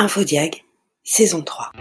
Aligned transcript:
Infodiag, 0.00 0.62
saison 1.02 1.42
3. 1.42 1.72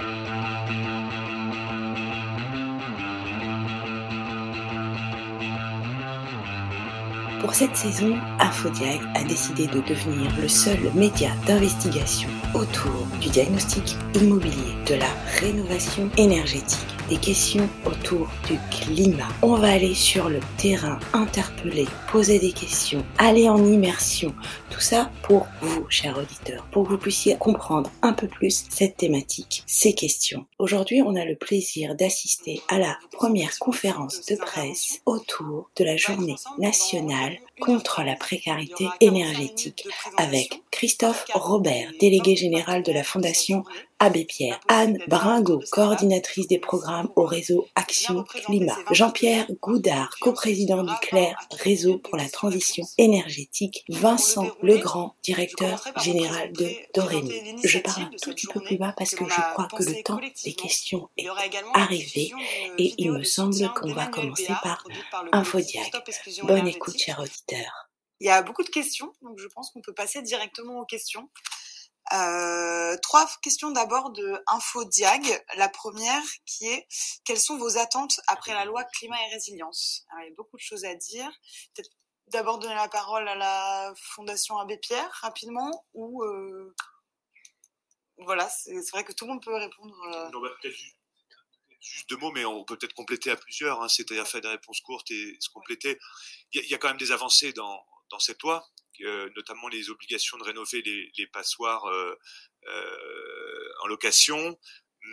Pour 7.40 7.54
cette 7.54 7.76
saison, 7.76 8.18
Infodiag 8.40 9.00
a 9.14 9.24
décidé 9.24 9.68
de 9.68 9.82
devenir 9.82 10.36
le 10.42 10.48
seul 10.48 10.80
média 10.96 11.30
d'investigation 11.46 12.28
autour 12.56 13.06
du 13.22 13.30
diagnostic 13.30 13.96
immobilier, 14.16 14.74
de 14.88 14.96
la 14.96 15.10
rénovation 15.40 16.10
énergétique, 16.18 16.97
des 17.10 17.18
questions 17.18 17.70
autour 17.86 18.30
du 18.48 18.58
climat. 18.70 19.28
On 19.42 19.56
va 19.56 19.72
aller 19.72 19.96
sur 19.96 20.30
le 20.30 20.40
terrain, 20.58 21.00
interpeller, 21.14 21.86
poser 22.12 22.40
des 22.40 22.52
questions, 22.52 23.06
aller 23.18 23.48
en 23.48 23.64
immersion. 23.66 24.34
Tout 24.70 24.82
ça 24.82 25.10
pour 25.24 25.48
vous, 25.62 25.86
chers 25.90 26.18
auditeurs, 26.18 26.66
pour 26.72 26.84
que 26.84 26.90
vous 26.90 26.98
puissiez 26.98 27.38
comprendre 27.38 27.92
un 28.02 28.14
peu 28.14 28.28
plus 28.28 28.66
cette 28.70 28.98
thématique, 28.98 29.64
ces 29.66 29.94
questions. 29.94 30.46
Aujourd'hui, 30.60 31.02
on 31.02 31.16
a 31.16 31.26
le 31.26 31.36
plaisir 31.36 31.96
d'assister 31.96 32.62
à 32.68 32.78
la 32.78 32.98
première 33.12 33.58
conférence 33.60 34.26
de 34.26 34.36
presse 34.36 35.02
autour 35.06 35.70
de 35.78 35.84
la 35.84 35.98
journée 35.98 36.36
nationale 36.58 37.38
contre 37.60 38.04
la 38.04 38.16
précarité 38.16 38.88
énergétique 39.00 39.88
avec 40.18 40.62
Christophe 40.72 41.26
Robert, 41.34 41.92
délégué 42.00 42.36
général 42.36 42.84
de 42.84 42.92
la 42.92 43.04
Fondation 43.04 43.64
Abbé 44.00 44.26
Pierre, 44.26 44.60
Anne 44.68 45.00
Bringo, 45.08 45.64
coordinatrice 45.72 46.48
des 46.48 46.60
programmes 46.60 47.10
au 47.16 47.26
réseau 47.26 47.68
Action 47.74 48.24
Climat, 48.24 48.78
Jean-Pierre 48.92 49.48
Goudard, 49.60 50.16
coprésident 50.22 50.84
du 50.84 50.94
CLER, 51.02 51.34
réseau 51.52 51.98
pour 51.98 52.16
la 52.16 52.30
transition 52.30 52.86
énergétique, 53.00 53.84
Vincent 53.90 54.52
Legrand, 54.62 55.16
directeur 55.24 55.84
général 56.00 56.54
de 56.54 56.70
Dorémy. 56.94 57.58
Je 57.64 57.80
parle 57.80 58.04
un 58.04 58.12
tout 58.22 58.30
petit 58.32 58.46
peu 58.46 58.60
plus 58.60 58.78
bas 58.78 58.94
parce 58.96 59.16
que 59.16 59.26
je 59.26 59.42
crois 59.54 59.68
que 59.76 59.84
le 59.84 60.04
temps 60.04 60.20
des 60.44 60.54
questions 60.54 61.10
est 61.18 61.28
arrivé 61.74 62.32
et 62.78 62.94
il 63.00 63.12
me 63.12 63.24
semble 63.24 63.68
qu'on 63.74 63.94
va 63.94 64.06
commencer 64.06 64.54
par 64.62 64.84
Infodiag. 65.32 65.92
Bonne 66.44 66.68
écoute, 66.68 67.00
cher 67.00 67.20
auditeur. 67.20 67.88
Il 68.20 68.28
y 68.28 68.30
a 68.30 68.42
beaucoup 68.42 68.64
de 68.64 68.70
questions, 68.70 69.12
donc 69.22 69.40
je 69.40 69.48
pense 69.48 69.70
qu'on 69.72 69.82
peut 69.82 69.94
passer 69.94 70.22
directement 70.22 70.80
aux 70.80 70.86
questions. 70.86 71.30
Euh, 72.14 72.96
trois 73.02 73.30
questions 73.42 73.72
d'abord 73.72 74.12
de 74.12 74.42
InfoDiag. 74.48 75.44
La 75.56 75.70
première 75.70 76.24
qui 76.46 76.68
est 76.68 76.88
quelles 77.26 77.40
sont 77.40 77.58
vos 77.58 77.78
attentes 77.78 78.20
après 78.28 78.54
la 78.54 78.66
loi 78.66 78.84
climat 78.86 79.18
et 79.28 79.34
résilience? 79.34 80.06
Il 80.20 80.30
y 80.30 80.32
a 80.32 80.36
beaucoup 80.36 80.58
de 80.58 80.62
choses 80.62 80.86
à 80.86 80.96
dire. 80.96 81.30
Peut-être 81.74 81.90
d'abord 82.28 82.60
donner 82.60 82.76
la 82.76 82.88
parole 82.88 83.28
à 83.28 83.36
la 83.36 83.94
Fondation 83.98 84.58
Abbé 84.58 84.78
Pierre 84.78 85.10
rapidement 85.22 85.86
ou 85.94 86.24
euh... 86.24 86.76
voilà, 88.18 88.50
c'est 88.50 88.90
vrai 88.92 89.04
que 89.04 89.14
tout 89.14 89.26
le 89.26 89.34
monde 89.34 89.44
peut 89.44 89.56
répondre. 89.56 89.96
Euh... 90.14 90.30
Juste 91.80 92.10
deux 92.10 92.18
mots, 92.18 92.32
mais 92.32 92.44
on 92.44 92.66
peut 92.66 92.78
peut-être 92.78 92.96
compléter 92.96 93.32
à 93.32 93.36
plusieurs, 93.36 93.82
hein, 93.82 93.88
c'est-à-dire 93.88 94.28
faire 94.28 94.42
des 94.42 94.48
réponses 94.48 94.82
courtes 94.82 95.10
et 95.12 95.38
se 95.40 95.50
compléter. 95.50 95.98
Il 96.52 96.66
y, 96.66 96.74
a, 96.74 96.78
quand 96.78 96.88
même 96.88 96.98
des 96.98 97.12
avancées 97.12 97.54
dans 97.54 97.86
cette 98.20 98.42
loi. 98.42 98.68
Euh, 99.02 99.30
notamment 99.36 99.68
les 99.68 99.90
obligations 99.90 100.38
de 100.38 100.44
rénover 100.44 100.82
les, 100.82 101.28
passoires 101.28 101.86
euh, 101.86 102.16
euh, 102.68 103.70
en 103.84 103.88
location, 103.88 104.58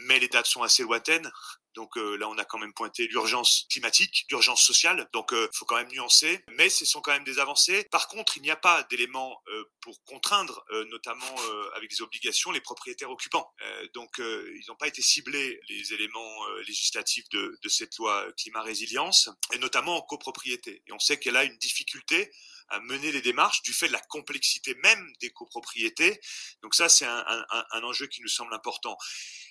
mais 0.06 0.18
les 0.18 0.28
dates 0.28 0.46
sont 0.46 0.62
assez 0.62 0.82
lointaines. 0.82 1.30
Donc 1.74 1.96
là, 1.96 2.28
on 2.28 2.38
a 2.38 2.44
quand 2.44 2.58
même 2.58 2.72
pointé 2.72 3.08
l'urgence 3.08 3.66
climatique, 3.68 4.26
l'urgence 4.30 4.62
sociale. 4.62 5.08
Donc 5.12 5.30
il 5.32 5.48
faut 5.52 5.64
quand 5.64 5.74
même 5.74 5.91
nuancer, 5.91 6.44
mais 6.52 6.68
ce 6.68 6.84
sont 6.84 7.00
quand 7.00 7.10
même 7.10 7.24
des 7.24 7.41
avancées. 7.41 7.82
Par 7.91 8.06
contre, 8.06 8.36
il 8.36 8.44
n'y 8.44 8.50
a 8.52 8.56
pas 8.56 8.84
d'éléments 8.84 9.42
pour 9.80 10.00
contraindre, 10.04 10.64
notamment 10.86 11.34
avec 11.74 11.91
des 11.91 12.00
obligations, 12.00 12.52
les 12.52 12.60
propriétaires 12.60 13.10
occupants. 13.10 13.52
donc 13.92 14.19
ils 14.19 14.64
n'ont 14.69 14.76
pas 14.76 14.86
été 14.86 15.02
ciblés 15.02 15.60
les 15.69 15.92
éléments 15.92 16.46
législatifs 16.58 17.28
de, 17.30 17.58
de, 17.60 17.69
cette 17.69 17.96
loi 17.96 18.24
climat 18.36 18.62
résilience, 18.62 19.28
et 19.52 19.58
notamment 19.58 19.96
en 19.96 20.02
copropriété. 20.02 20.80
Et 20.86 20.92
on 20.92 21.00
sait 21.00 21.19
qu'elle 21.19 21.36
a 21.36 21.42
une 21.42 21.59
difficulté 21.59 22.30
à 22.69 22.80
mener 22.80 23.12
les 23.12 23.20
démarches 23.20 23.62
du 23.62 23.72
fait 23.72 23.88
de 23.88 23.92
la 23.92 24.00
complexité 24.00 24.75
même 24.82 25.12
des 25.20 25.30
copropriétés. 25.30 26.20
Donc 26.62 26.75
ça, 26.75 26.88
c'est 26.88 27.06
un, 27.06 27.82
enjeu 27.82 28.06
qui 28.06 28.22
nous 28.22 28.28
semble 28.28 28.54
important. 28.54 28.97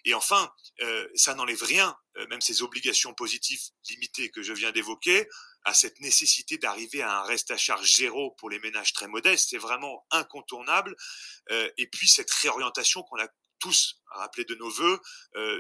Et 0.06 0.14
enfin, 0.14 0.52
euh, 0.82 1.08
ça 1.16 1.36
n'enlève 1.36 1.64
rien, 1.64 1.96
euh, 2.18 2.28
même 2.28 2.42
ces 2.42 2.62
obligations 2.62 3.14
positives 3.14 3.62
limitées 3.90 4.32
que 4.32 4.42
je 4.42 4.54
viens 4.54 4.72
d'évoquer, 4.72 5.28
à 5.66 5.74
cette 5.74 6.00
nécessité 6.02 6.58
d'arriver 6.58 7.02
à 7.02 7.20
un 7.20 7.24
reste 7.24 7.52
à 7.52 7.58
charge 7.58 7.96
zéro 7.96 8.32
pour 8.32 8.50
les 8.50 8.60
ménages 8.60 8.94
très 8.94 9.08
modestes. 9.08 9.50
C'est 9.52 9.58
vraiment 9.58 10.06
incontournable. 10.12 10.96
Euh, 11.52 11.70
et 11.78 11.88
puis 11.88 12.10
cette 12.10 12.32
réorientation 12.32 13.04
qu'on 13.04 13.20
a 13.20 13.28
tous 13.60 14.02
rappelé 14.08 14.44
de 14.44 14.56
nos 14.56 14.70
voeux 14.70 15.00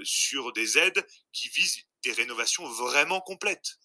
sur 0.03 0.52
des 0.52 0.78
aides 0.78 1.08
qui 1.31 1.47
visent 1.50 1.78
des 2.03 2.12
rénovations 2.12 2.68
vraiment 2.68 3.22
complètes. 3.22 3.78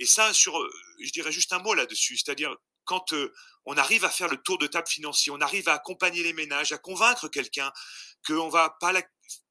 Et 0.00 0.06
ça, 0.06 0.32
sur, 0.32 0.58
je 1.00 1.10
dirais 1.12 1.30
juste 1.30 1.52
un 1.52 1.60
mot 1.60 1.72
là-dessus, 1.72 2.16
c'est-à-dire 2.16 2.56
quand 2.84 3.12
euh, 3.12 3.32
on 3.64 3.76
arrive 3.76 4.04
à 4.04 4.10
faire 4.10 4.28
le 4.28 4.36
tour 4.38 4.58
de 4.58 4.66
table 4.66 4.88
financier, 4.88 5.32
on 5.32 5.40
arrive 5.40 5.68
à 5.68 5.74
accompagner 5.74 6.22
les 6.22 6.32
ménages, 6.32 6.72
à 6.72 6.78
convaincre 6.78 7.28
quelqu'un 7.28 7.72
qu'on 8.26 8.48
va 8.48 8.76
pas 8.80 8.92
la 8.92 9.02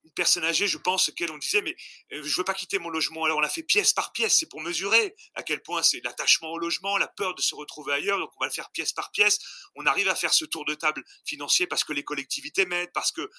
une 0.04 0.12
personne 0.12 0.44
âgée, 0.44 0.68
je 0.68 0.78
pense, 0.78 1.12
qu'elle 1.16 1.32
on 1.32 1.38
disait, 1.38 1.62
mais 1.62 1.76
euh, 2.14 2.24
je 2.24 2.36
veux 2.36 2.44
pas 2.44 2.54
quitter 2.54 2.80
mon 2.80 2.90
logement. 2.90 3.24
Alors 3.26 3.38
on 3.38 3.42
l'a 3.42 3.50
fait 3.50 3.64
pièce 3.64 3.94
par 3.94 4.12
pièce, 4.12 4.40
c'est 4.40 4.48
pour 4.48 4.62
mesurer 4.62 5.16
à 5.36 5.44
quel 5.44 5.62
point 5.62 5.84
c'est 5.84 6.02
l'attachement 6.04 6.52
au 6.52 6.58
logement, 6.58 6.98
la 6.98 7.08
peur 7.08 7.36
de 7.36 7.42
se 7.42 7.56
retrouver 7.56 7.94
ailleurs. 7.94 8.18
Donc 8.18 8.32
on 8.36 8.40
va 8.44 8.48
le 8.48 8.54
faire 8.54 8.72
pièce 8.72 8.94
par 8.94 9.12
pièce. 9.12 9.40
On 9.76 9.86
arrive 9.86 10.10
à 10.10 10.16
faire 10.16 10.34
ce 10.34 10.46
tour 10.46 10.66
de 10.66 10.74
table 10.74 11.04
financier 11.26 11.68
parce 11.68 11.84
que 11.84 11.94
les 11.94 12.04
collectivités 12.04 12.66
m'aident, 12.66 12.92
parce 12.94 13.12
que 13.12 13.30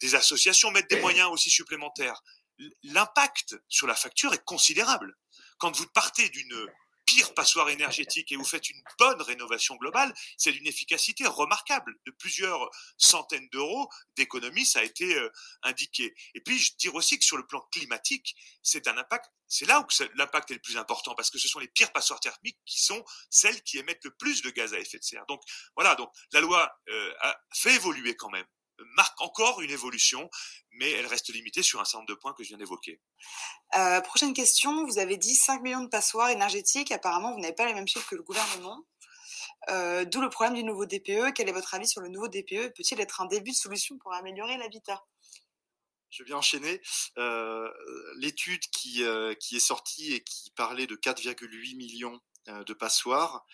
des 0.00 0.14
associations 0.14 0.70
mettent 0.70 0.90
des 0.90 1.00
moyens 1.00 1.30
aussi 1.30 1.50
supplémentaires. 1.50 2.20
L'impact 2.84 3.56
sur 3.68 3.86
la 3.86 3.94
facture 3.94 4.32
est 4.32 4.44
considérable. 4.44 5.16
Quand 5.58 5.76
vous 5.76 5.86
partez 5.88 6.28
d'une 6.28 6.66
pire 7.06 7.34
passoire 7.34 7.68
énergétique 7.68 8.32
et 8.32 8.36
vous 8.36 8.44
faites 8.44 8.68
une 8.70 8.82
bonne 8.98 9.20
rénovation 9.22 9.76
globale, 9.76 10.12
c'est 10.36 10.52
d'une 10.52 10.66
efficacité 10.66 11.26
remarquable. 11.26 11.94
De 12.06 12.10
plusieurs 12.12 12.70
centaines 12.98 13.48
d'euros 13.50 13.88
d'économie, 14.16 14.64
ça 14.64 14.80
a 14.80 14.82
été 14.82 15.14
euh, 15.16 15.30
indiqué. 15.62 16.14
Et 16.34 16.40
puis, 16.40 16.58
je 16.58 16.76
dire 16.76 16.94
aussi 16.94 17.18
que 17.18 17.24
sur 17.24 17.36
le 17.36 17.46
plan 17.46 17.60
climatique, 17.72 18.34
c'est 18.62 18.88
un 18.88 18.96
impact, 18.96 19.26
c'est 19.48 19.66
là 19.66 19.80
où 19.80 19.86
l'impact 20.14 20.50
est 20.50 20.54
le 20.54 20.60
plus 20.60 20.76
important 20.76 21.14
parce 21.14 21.30
que 21.30 21.38
ce 21.38 21.48
sont 21.48 21.58
les 21.58 21.68
pires 21.68 21.92
passoires 21.92 22.20
thermiques 22.20 22.58
qui 22.64 22.82
sont 22.82 23.04
celles 23.30 23.62
qui 23.62 23.78
émettent 23.78 24.04
le 24.04 24.14
plus 24.14 24.42
de 24.42 24.50
gaz 24.50 24.74
à 24.74 24.78
effet 24.78 24.98
de 24.98 25.04
serre. 25.04 25.24
Donc, 25.28 25.42
voilà, 25.76 25.94
donc 25.94 26.10
la 26.32 26.40
loi 26.40 26.70
euh, 26.88 27.14
a 27.20 27.36
fait 27.52 27.74
évoluer 27.74 28.16
quand 28.16 28.30
même 28.30 28.46
marque 28.94 29.20
encore 29.20 29.60
une 29.60 29.70
évolution, 29.70 30.28
mais 30.72 30.90
elle 30.90 31.06
reste 31.06 31.32
limitée 31.32 31.62
sur 31.62 31.80
un 31.80 31.84
certain 31.84 31.98
nombre 31.98 32.08
de 32.08 32.14
points 32.14 32.32
que 32.32 32.42
je 32.42 32.48
viens 32.48 32.58
d'évoquer. 32.58 33.00
Euh, 33.76 34.00
prochaine 34.00 34.34
question, 34.34 34.86
vous 34.86 34.98
avez 34.98 35.16
dit 35.16 35.34
5 35.34 35.62
millions 35.62 35.82
de 35.82 35.88
passoires 35.88 36.30
énergétiques, 36.30 36.92
apparemment 36.92 37.32
vous 37.32 37.40
n'avez 37.40 37.54
pas 37.54 37.66
les 37.66 37.74
mêmes 37.74 37.88
chiffres 37.88 38.08
que 38.08 38.16
le 38.16 38.22
gouvernement. 38.22 38.84
Euh, 39.70 40.04
D'où 40.04 40.20
le 40.20 40.28
problème 40.28 40.54
du 40.54 40.64
nouveau 40.64 40.86
DPE. 40.86 41.32
Quel 41.34 41.48
est 41.48 41.52
votre 41.52 41.74
avis 41.74 41.88
sur 41.88 42.00
le 42.00 42.08
nouveau 42.08 42.28
DPE 42.28 42.74
Peut-il 42.76 43.00
être 43.00 43.20
un 43.20 43.26
début 43.26 43.52
de 43.52 43.56
solution 43.56 43.96
pour 43.98 44.12
améliorer 44.12 44.58
l'habitat? 44.58 45.02
Je 46.10 46.22
vais 46.22 46.28
bien 46.28 46.36
enchaîner. 46.36 46.80
Euh, 47.18 47.68
L'étude 48.18 48.60
qui, 48.70 49.02
euh, 49.02 49.34
qui 49.34 49.56
est 49.56 49.60
sortie 49.60 50.14
et 50.14 50.22
qui 50.22 50.50
parlait 50.52 50.86
de 50.86 50.94
4,8 50.94 51.76
millions 51.76 52.20
euh, 52.48 52.62
de 52.62 52.72
passoires 52.72 53.44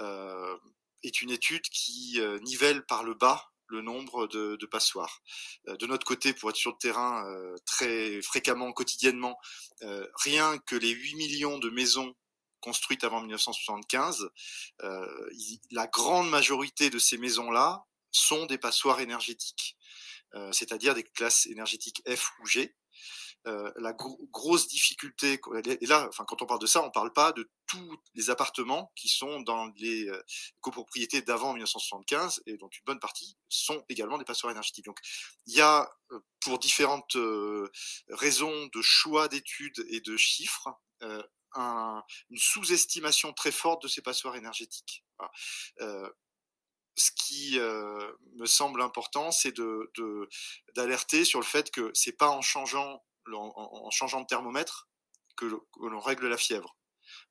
euh, 0.00 0.56
est 1.04 1.22
une 1.22 1.30
étude 1.30 1.62
qui 1.62 2.20
nivelle 2.42 2.84
par 2.86 3.04
le 3.04 3.14
bas 3.14 3.51
le 3.72 3.82
nombre 3.82 4.28
de, 4.28 4.56
de, 4.56 4.66
passoires. 4.66 5.22
Euh, 5.68 5.76
de 5.76 5.86
notre 5.86 6.06
côté, 6.06 6.32
pour 6.32 6.50
être 6.50 6.56
sur 6.56 6.70
le 6.70 6.78
terrain 6.78 7.26
euh, 7.26 7.56
très 7.66 8.20
fréquemment, 8.22 8.72
quotidiennement, 8.72 9.38
euh, 9.82 10.06
rien 10.22 10.58
que 10.58 10.76
les 10.76 10.90
8 10.90 11.16
millions 11.16 11.58
de 11.58 11.70
maisons 11.70 12.14
construites 12.60 13.02
avant 13.02 13.20
1975, 13.20 14.30
la 15.72 15.86
grande 15.88 16.30
majorité 16.30 16.90
de 16.90 17.00
ces 17.00 17.18
maisons-là 17.18 17.82
sont 18.12 18.46
des 18.46 18.56
passoires 18.56 19.00
énergétiques, 19.00 19.76
c'est-à-dire 20.52 20.94
des 20.94 21.02
classes 21.02 21.46
énergétiques 21.46 22.04
F 22.08 22.30
ou 22.38 22.46
G. 22.46 22.76
Euh, 23.48 23.72
la 23.74 23.92
grosse 23.92 24.68
difficulté, 24.68 25.40
et 25.64 25.86
là, 25.86 26.06
enfin, 26.08 26.24
quand 26.24 26.42
on 26.42 26.46
parle 26.46 26.60
de 26.60 26.66
ça, 26.66 26.80
on 26.80 26.86
ne 26.86 26.92
parle 26.92 27.12
pas 27.12 27.32
de 27.32 27.50
tous 27.66 28.00
les 28.14 28.30
appartements 28.30 28.92
qui 28.94 29.08
sont 29.08 29.40
dans 29.40 29.66
les 29.78 30.08
euh, 30.08 30.22
copropriétés 30.60 31.22
d'avant 31.22 31.52
1975 31.52 32.44
et 32.46 32.56
dont 32.56 32.68
une 32.68 32.84
bonne 32.84 33.00
partie 33.00 33.36
sont 33.48 33.84
également 33.88 34.16
des 34.16 34.24
passoires 34.24 34.52
énergétiques. 34.52 34.84
Donc, 34.84 35.00
il 35.46 35.56
y 35.56 35.60
a, 35.60 35.90
euh, 36.12 36.20
pour 36.38 36.60
différentes 36.60 37.16
raisons 38.10 38.66
de 38.72 38.80
choix 38.80 39.26
d'études 39.26 39.84
et 39.88 40.00
de 40.00 40.16
chiffres, 40.16 40.68
un, 41.54 42.04
une 42.30 42.38
sous-estimation 42.38 43.32
très 43.32 43.50
forte 43.50 43.82
de 43.82 43.88
ces 43.88 44.02
passoires 44.02 44.36
énergétiques. 44.36 45.04
Ce 46.96 47.10
qui 47.16 47.58
me 47.58 48.46
semble 48.46 48.82
important, 48.82 49.32
c'est 49.32 49.54
d'alerter 50.76 51.20
de, 51.20 51.24
sur 51.24 51.40
le 51.40 51.46
fait 51.46 51.70
que 51.70 51.90
c'est 51.94 52.16
pas 52.16 52.28
en 52.28 52.42
changeant 52.42 53.02
en, 53.32 53.90
changeant 53.90 54.20
de 54.20 54.26
thermomètre 54.26 54.88
que, 55.36 55.46
l'on 55.80 56.00
règle 56.00 56.28
la 56.28 56.36
fièvre. 56.36 56.76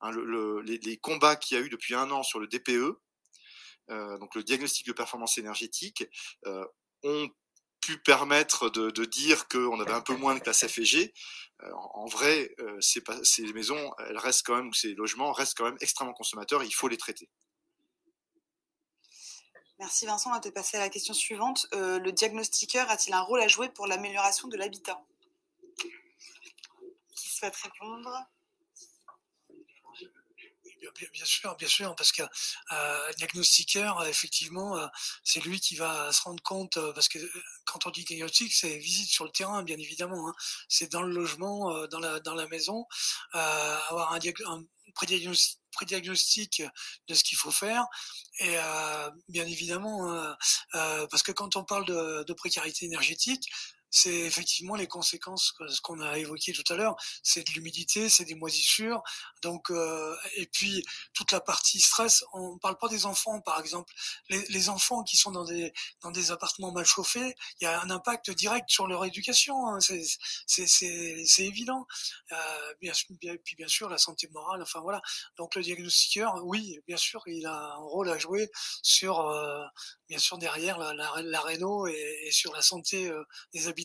Hein, 0.02 0.12
le, 0.12 0.62
les, 0.62 0.98
combats 0.98 1.36
qu'il 1.36 1.58
y 1.58 1.62
a 1.62 1.64
eu 1.64 1.70
depuis 1.70 1.96
un 1.96 2.12
an 2.12 2.24
sur 2.24 2.40
le 2.40 2.48
DPE, 2.48 3.00
euh, 3.90 4.18
donc 4.20 4.36
le 4.36 4.44
diagnostic 4.44 4.86
de 4.88 4.94
performance 4.94 5.38
énergétique, 5.38 6.06
euh, 6.46 6.66
ont 7.04 7.30
pu 7.82 7.98
permettre 7.98 8.70
de, 8.70 9.06
dire 9.06 9.48
qu'on 9.48 9.80
avait 9.80 9.92
un 9.92 10.02
peu 10.02 10.16
moins 10.16 10.36
de 10.36 10.40
classe 10.40 10.68
F 10.68 10.78
et 10.78 10.86
G. 10.86 11.14
en 11.74 12.06
vrai, 12.06 12.54
ces, 12.80 13.02
maisons, 13.54 13.92
elles 14.08 14.20
restent 14.20 14.46
quand 14.46 14.56
même, 14.56 14.68
ou 14.68 14.74
ces 14.74 14.94
logements 14.94 15.32
restent 15.32 15.58
quand 15.58 15.66
même 15.66 15.78
extrêmement 15.82 16.14
consommateurs. 16.14 16.64
il 16.64 16.74
faut 16.74 16.88
les 16.88 16.98
traiter. 16.98 17.28
Merci 19.80 20.06
Vincent, 20.06 20.30
on 20.30 20.34
va 20.34 20.40
te 20.40 20.50
passer 20.50 20.78
à 20.78 20.82
la 20.82 20.90
question 20.90 21.16
suivante. 21.16 21.66
le 21.72 22.12
diagnostiqueur 22.12 22.88
a-t-il 22.92 23.16
un 23.16 23.22
rôle 23.22 23.42
à 23.42 23.48
jouer 23.48 23.70
pour 23.70 23.88
l'amélioration 23.88 24.48
de 24.48 24.58
l'habitat? 24.58 25.04
Souhaite 27.42 27.56
répondre 27.56 28.28
Bien, 31.14 31.26
sûr, 31.26 31.56
bien 31.58 31.68
sûr, 31.68 31.96
parce 31.96 32.12
que 32.12 32.24
euh, 32.72 33.14
diagnostiqueur, 33.14 34.04
effectivement, 34.06 34.78
euh, 34.78 34.88
c'est 35.24 35.40
lui 35.42 35.60
qui 35.60 35.76
va 35.76 36.12
se 36.12 36.22
rendre 36.24 36.42
compte, 36.42 36.78
euh, 36.78 36.92
parce 36.94 37.08
que 37.08 37.20
euh, 37.20 37.44
quand 37.66 37.86
on 37.86 37.92
dit 37.92 38.04
diagnostic, 38.04 38.52
c'est 38.52 38.78
visite 38.78 39.10
sur 39.10 39.24
le 39.24 39.32
terrain, 39.32 39.62
bien 39.62 39.78
évidemment. 39.78 40.28
Hein. 40.28 40.34
c'est 40.70 40.92
dans 40.92 41.04
le 41.04 41.14
logement, 41.14 41.88
dans 41.88 42.00
la 42.36 42.48
maison, 42.48 42.86
avoir 43.34 44.14
un, 44.14 44.20
prédiagnostic, 45.74 46.64
de 47.08 47.14
ce 47.14 47.24
qu'il 47.24 47.38
faut 47.38 47.52
faire 47.52 47.86
et 48.40 48.58
bien 49.30 49.46
évidemment 49.46 50.36
parce 50.74 51.24
que 51.24 51.32
quand 51.32 51.56
on 51.56 51.64
parle 51.64 51.86
de 51.86 52.34
précarité 52.34 52.86
énergétique 52.86 53.50
c'est 53.92 54.22
effectivement 54.22 54.76
les 54.76 54.88
conséquences, 54.88 55.54
ce 55.68 55.82
qu'on 55.82 56.00
a 56.00 56.18
évoqué 56.18 56.54
tout 56.54 56.64
à 56.74 56.76
l'heure, 56.76 56.96
c'est 57.24 57.46
de 57.46 57.52
l'humidité, 57.52 58.10
c'est 58.10 58.26
des 58.26 58.36
moisissures, 58.36 59.04
donc 59.42 59.70
euh, 59.70 60.16
et 60.36 60.48
puis 60.48 60.84
toute 61.14 61.32
la 61.32 61.42
partie 61.42 61.82
stress. 61.82 62.24
On 62.34 62.58
parle 62.58 62.78
pas 62.78 62.88
des 62.88 63.06
enfants, 63.06 63.42
par 63.42 63.60
exemple, 63.60 63.94
les, 64.30 64.42
les, 64.48 64.70
enfants 64.70 65.04
qui 65.04 65.18
sont 65.18 65.32
dans 65.32 65.44
des 65.44 65.74
dans 66.02 66.12
des 66.12 66.32
appartements 66.32 66.72
mal 66.72 66.86
chauffés, 66.86 67.36
il 67.60 67.66
y 67.66 67.68
a 67.68 67.82
un 67.82 67.90
impact 67.90 68.32
direct 68.32 68.70
sur 68.70 68.88
leur 68.88 69.04
éducation, 69.06 69.68
hein, 69.68 69.80
c'est 69.82 70.02
c'est 70.48 71.46
évident. 71.46 71.86
Euh, 72.32 72.36
bien, 72.82 72.94
bien, 73.20 73.36
puis 73.44 73.56
bien 73.56 73.68
sûr 73.68 73.90
la 73.90 73.98
santé 73.98 74.28
morale, 74.30 74.62
enfin 74.62 74.80
voilà. 74.80 75.02
Donc 75.38 75.56
le 75.56 75.62
diagnostiqueur, 75.64 76.36
oui, 76.46 76.80
bien 76.88 76.98
sûr, 76.98 77.22
il 77.28 77.46
a 77.46 77.74
un 77.74 77.76
rôle 77.76 78.10
à 78.10 78.18
jouer 78.18 78.50
sur 78.82 79.20
euh, 79.20 79.64
bien 80.08 80.20
sûr 80.20 80.38
derrière 80.38 80.78
la, 80.78 80.94
la, 80.94 81.22
la 81.22 81.42
réno 81.42 81.88
et, 81.88 82.20
et, 82.24 82.32
sur 82.32 82.54
la 82.54 82.62
santé 82.62 83.08
euh, 83.08 83.24
des 83.54 83.68
habitants 83.68 83.81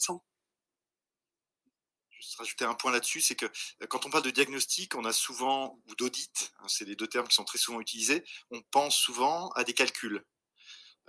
Juste 2.11 2.37
rajouter 2.37 2.65
un 2.65 2.75
point 2.75 2.93
là-dessus, 2.93 3.21
c'est 3.21 3.35
que 3.35 3.47
euh, 3.47 3.87
quand 3.89 4.07
on 4.07 4.11
parle 4.11 4.25
de 4.25 4.31
diagnostic, 4.31 4.95
on 4.95 5.05
a 5.05 5.13
souvent, 5.13 5.79
ou 5.87 5.95
d'audit, 5.95 6.53
hein, 6.59 6.69
c'est 6.69 6.85
les 6.85 6.97
deux 6.97 7.07
termes 7.07 7.29
qui 7.29 7.35
sont 7.35 7.45
très 7.45 7.59
souvent 7.59 7.81
utilisés, 7.81 8.25
on 8.51 8.63
pense 8.71 8.97
souvent 8.97 9.51
à 9.51 9.65
des 9.65 9.75
calculs. 9.75 10.25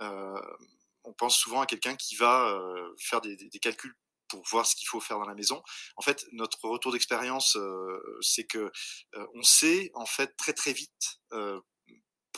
Euh, 0.02 0.40
on 1.04 1.14
pense 1.14 1.36
souvent 1.36 1.62
à 1.62 1.66
quelqu'un 1.66 1.96
qui 1.96 2.16
va 2.16 2.48
euh, 2.50 2.94
faire 2.98 3.20
des, 3.20 3.36
calculs 3.60 3.94
pour 4.28 4.44
voir 4.50 4.66
ce 4.66 4.76
qu'il 4.76 4.86
faut 4.86 5.00
faire 5.00 5.18
dans 5.18 5.26
la 5.26 5.34
maison. 5.34 5.62
En 5.96 6.02
fait, 6.02 6.26
notre 6.32 6.62
retour 6.68 6.92
d'expérience, 6.92 7.56
c'est 8.20 8.44
que 8.44 8.70
on 9.34 9.42
sait 9.42 9.90
en 9.94 10.04
fait 10.04 10.36
très 10.36 10.52
très 10.52 10.74
vite 10.74 11.20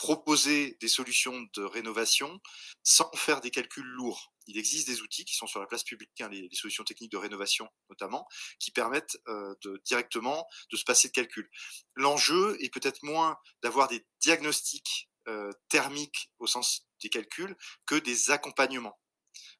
proposer 0.01 0.77
des 0.81 0.87
solutions 0.87 1.45
de 1.53 1.61
rénovation 1.61 2.39
sans 2.81 3.11
faire 3.13 3.39
des 3.39 3.51
calculs 3.51 3.85
lourds 3.85 4.31
il 4.47 4.57
existe 4.57 4.87
des 4.87 5.01
outils 5.01 5.23
qui 5.23 5.35
sont 5.35 5.45
sur 5.45 5.59
la 5.59 5.67
place 5.67 5.83
publique, 5.83 6.09
hein, 6.19 6.27
les, 6.29 6.49
solutions 6.53 6.83
techniques 6.83 7.11
de 7.11 7.17
rénovation 7.17 7.69
notamment, 7.89 8.27
qui 8.59 8.71
permettent 8.71 9.17
euh, 9.27 9.53
directement 9.85 10.47
de 10.71 10.77
se 10.77 10.83
passer 10.83 11.09
de 11.09 11.13
calcul. 11.13 11.47
L'enjeu 11.95 12.57
est 12.59 12.73
peut-être 12.73 13.03
moins 13.03 13.37
d'avoir 13.61 13.87
des 13.87 14.03
diagnostics 14.19 15.09
euh, 15.27 15.51
thermiques 15.69 16.31
au 16.39 16.47
sens 16.47 16.87
des 17.03 17.09
calculs 17.09 17.55
que 17.85 17.95
des 17.95 18.31
accompagnements. 18.31 18.99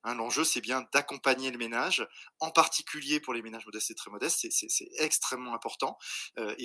Hein, 0.04 0.16
L'enjeu, 0.16 0.44
c'est 0.44 0.62
bien 0.62 0.88
d'accompagner 0.94 1.52
le 1.52 1.60
ménage, 1.60 2.08
en 2.40 2.50
particulier 2.50 3.20
pour 3.20 3.36
les 3.36 3.44
ménages 3.44 3.66
modestes 3.66 3.92
et 3.92 3.96
très 3.96 4.10
modestes, 4.10 4.48
c'est 4.50 4.90
extrêmement 4.98 5.54
important. 5.54 5.98
Euh, 6.40 6.56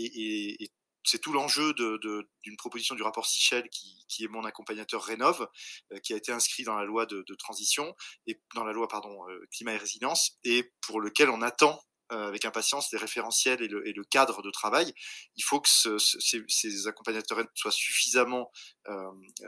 c'est 1.07 1.21
tout 1.21 1.33
l'enjeu 1.33 1.73
d'une 1.75 2.57
proposition 2.57 2.95
du 2.95 3.03
rapport 3.03 3.27
Sichel 3.27 3.69
qui, 3.71 4.25
est 4.25 4.29
mon 4.29 4.45
accompagnateur 4.45 5.03
Rénov, 5.03 5.49
euh, 5.93 5.99
qui 6.01 6.13
a 6.13 6.17
été 6.17 6.33
inscrit 6.33 6.65
dans 6.65 6.75
la 6.75 6.85
loi 6.85 7.07
de, 7.07 7.25
transition 7.39 7.95
et 8.27 8.41
dans 8.55 8.65
la 8.65 8.73
loi 8.73 8.89
euh, 8.93 9.47
climat 9.53 9.75
et 9.75 9.77
résilience 9.77 10.39
et 10.43 10.73
pour 10.81 11.01
lequel 11.01 11.31
on 11.31 11.43
attend 11.43 11.81
euh, 12.13 12.29
avec 12.29 12.45
impatience 12.45 12.91
les 12.93 12.99
référentiels 12.99 13.63
et 13.63 13.69
le, 13.69 14.05
cadre 14.05 14.43
de 14.43 14.51
travail. 14.51 14.93
Il 15.37 15.43
faut 15.43 15.61
que 15.61 15.69
ce, 15.69 15.99
ce, 15.99 16.19
ces, 16.49 16.87
accompagnateurs 16.87 17.45
soient 17.55 17.73
suffisamment 17.73 18.51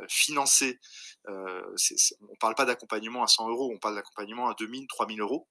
financés. 0.08 0.78
On 1.26 1.32
ne 1.32 2.38
parle 2.40 2.54
pas 2.54 2.64
d'accompagnement 2.64 3.22
à 3.22 3.26
100 3.26 3.48
euros, 3.48 3.70
on 3.74 3.78
parle 3.78 3.94
d'accompagnement 3.94 4.48
à 4.48 4.54
2000, 4.54 4.86
3000 4.86 5.20
euros 5.20 5.48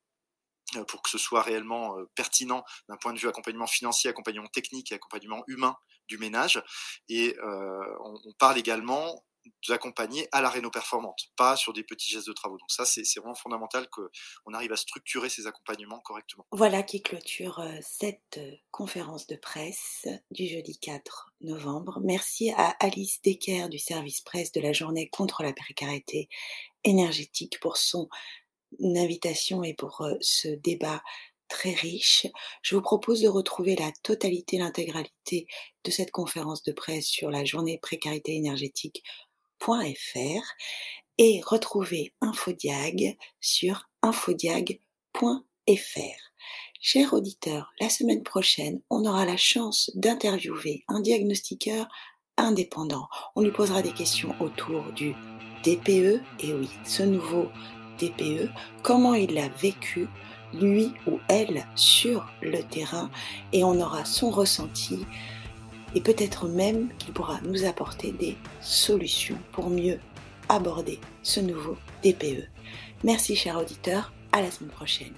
pour 0.89 1.01
que 1.01 1.09
ce 1.09 1.17
soit 1.17 1.41
réellement 1.41 1.95
pertinent 2.13 2.65
d'un 2.89 2.97
point 2.97 3.13
de 3.13 3.19
vue 3.19 3.29
accompagnement 3.29 3.67
financier, 3.67 4.09
accompagnement 4.09 4.49
technique 4.49 4.91
et 4.91 4.95
accompagnement 4.95 5.43
humain 5.47 5.77
du 6.07 6.17
ménage. 6.17 6.61
Et 7.09 7.35
euh, 7.37 7.97
on, 8.03 8.33
parle 8.39 8.57
également 8.57 9.23
d'accompagner 9.69 10.27
à 10.33 10.41
la 10.41 10.49
réno 10.49 10.69
performante, 10.69 11.27
pas 11.37 11.55
sur 11.55 11.71
des 11.71 11.83
petits 11.83 12.11
gestes 12.11 12.27
de 12.27 12.33
travaux. 12.33 12.57
Donc 12.57 12.69
ça, 12.69 12.85
c'est 12.85 13.03
vraiment 13.17 13.33
fondamental 13.33 13.87
qu'on 13.89 14.53
arrive 14.53 14.73
à 14.73 14.75
structurer 14.75 15.29
ces 15.29 15.47
accompagnements 15.47 15.99
correctement. 16.01 16.45
Voilà 16.51 16.83
qui 16.83 17.01
clôture 17.01 17.63
cette 17.81 18.41
conférence 18.71 19.25
de 19.27 19.37
presse 19.37 20.05
du 20.31 20.47
jeudi 20.47 20.77
4 20.77 21.33
novembre. 21.41 21.99
Merci 22.03 22.51
à 22.51 22.75
Alice 22.81 23.21
Decker 23.21 23.69
du 23.69 23.79
service 23.79 24.19
presse 24.19 24.51
de 24.51 24.59
la 24.59 24.73
journée 24.73 25.09
contre 25.09 25.43
la 25.43 25.53
précarité 25.53 26.27
énergétique 26.83 27.59
pour 27.61 27.77
son 27.77 28.09
invitation 28.81 29.63
et 29.63 29.73
pour 29.73 30.05
ce 30.21 30.49
débat 30.49 31.01
très 31.47 31.73
riche. 31.73 32.27
Je 32.61 32.75
vous 32.75 32.81
propose 32.81 33.21
de 33.21 33.27
retrouver 33.27 33.75
la 33.75 33.91
totalité, 34.03 34.57
l'intégralité 34.57 35.47
de 35.83 35.91
cette 35.91 36.11
conférence 36.11 36.63
de 36.63 36.71
presse 36.71 37.07
sur 37.07 37.29
la 37.29 37.45
journée 37.45 37.79
précarité 37.81 38.35
énergétique.fr 38.35 39.03
et 41.17 41.41
retrouver 41.45 42.13
Infodiag 42.21 43.17
sur 43.39 43.89
infodiag.fr. 44.01 44.79
Chers 46.79 47.13
auditeurs, 47.13 47.73
la 47.79 47.89
semaine 47.89 48.23
prochaine, 48.23 48.81
on 48.89 49.03
aura 49.05 49.25
la 49.25 49.37
chance 49.37 49.89
d'interviewer 49.95 50.83
un 50.87 50.99
diagnostiqueur 50.99 51.87
indépendant. 52.37 53.07
On 53.35 53.41
lui 53.41 53.51
posera 53.51 53.81
des 53.81 53.93
questions 53.93 54.35
autour 54.39 54.83
du 54.93 55.13
DPE, 55.63 56.21
et 56.39 56.53
oui, 56.53 56.69
ce 56.85 57.03
nouveau 57.03 57.47
DPE, 57.99 58.49
comment 58.83 59.15
il 59.15 59.33
l'a 59.33 59.49
vécu, 59.49 60.07
lui 60.53 60.93
ou 61.07 61.19
elle, 61.27 61.65
sur 61.75 62.25
le 62.41 62.61
terrain, 62.61 63.09
et 63.53 63.63
on 63.63 63.79
aura 63.79 64.05
son 64.05 64.29
ressenti, 64.29 65.05
et 65.95 66.01
peut-être 66.01 66.47
même 66.47 66.89
qu'il 66.97 67.13
pourra 67.13 67.39
nous 67.41 67.65
apporter 67.65 68.11
des 68.11 68.37
solutions 68.61 69.37
pour 69.51 69.69
mieux 69.69 69.99
aborder 70.49 70.99
ce 71.23 71.39
nouveau 71.39 71.77
DPE. 72.03 72.47
Merci 73.03 73.35
cher 73.35 73.57
auditeur, 73.57 74.11
à 74.31 74.41
la 74.41 74.51
semaine 74.51 74.71
prochaine. 74.71 75.13